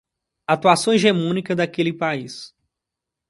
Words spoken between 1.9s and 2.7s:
país